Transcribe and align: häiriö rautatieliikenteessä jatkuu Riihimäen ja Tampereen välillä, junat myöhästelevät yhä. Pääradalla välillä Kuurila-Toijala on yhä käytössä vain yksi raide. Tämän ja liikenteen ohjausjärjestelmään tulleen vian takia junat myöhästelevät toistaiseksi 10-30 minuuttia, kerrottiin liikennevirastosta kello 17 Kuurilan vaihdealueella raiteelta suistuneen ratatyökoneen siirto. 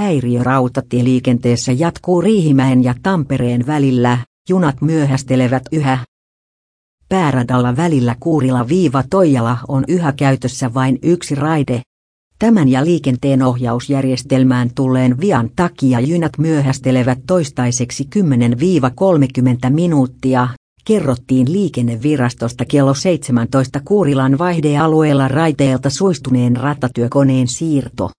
häiriö 0.00 0.42
rautatieliikenteessä 0.42 1.72
jatkuu 1.72 2.20
Riihimäen 2.20 2.84
ja 2.84 2.94
Tampereen 3.02 3.66
välillä, 3.66 4.18
junat 4.48 4.80
myöhästelevät 4.80 5.62
yhä. 5.72 5.98
Pääradalla 7.08 7.76
välillä 7.76 8.16
Kuurila-Toijala 8.20 9.58
on 9.68 9.84
yhä 9.88 10.12
käytössä 10.12 10.74
vain 10.74 10.98
yksi 11.02 11.34
raide. 11.34 11.82
Tämän 12.38 12.68
ja 12.68 12.84
liikenteen 12.84 13.42
ohjausjärjestelmään 13.42 14.70
tulleen 14.74 15.20
vian 15.20 15.50
takia 15.56 16.00
junat 16.00 16.38
myöhästelevät 16.38 17.18
toistaiseksi 17.26 18.08
10-30 19.66 19.70
minuuttia, 19.70 20.48
kerrottiin 20.84 21.52
liikennevirastosta 21.52 22.64
kello 22.64 22.94
17 22.94 23.80
Kuurilan 23.84 24.38
vaihdealueella 24.38 25.28
raiteelta 25.28 25.90
suistuneen 25.90 26.56
ratatyökoneen 26.56 27.48
siirto. 27.48 28.10